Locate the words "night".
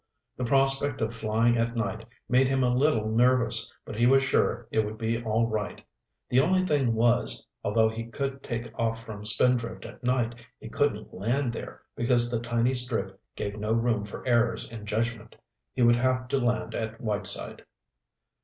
1.75-2.07, 10.03-10.43